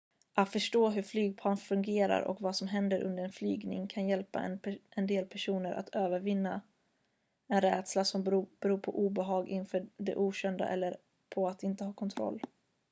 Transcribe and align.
att 0.33 0.51
förstå 0.51 0.89
hur 0.89 1.01
flygplan 1.01 1.57
fungerar 1.57 2.21
och 2.21 2.41
vad 2.41 2.55
som 2.55 2.67
händer 2.67 3.01
under 3.03 3.23
en 3.23 3.31
flygning 3.31 3.87
kan 3.87 4.07
hjälpa 4.07 4.57
en 4.89 5.07
del 5.07 5.25
personer 5.25 5.73
att 5.73 5.89
övervinna 5.95 6.61
en 7.47 7.61
rädsla 7.61 8.05
som 8.05 8.23
beror 8.59 8.77
på 8.77 8.99
obehag 9.05 9.49
inför 9.49 9.85
det 9.97 10.15
okända 10.15 10.67
eller 10.69 10.97
på 11.29 11.47
att 11.47 11.63
inte 11.63 11.83
ha 11.83 11.93
kontroll 11.93 12.41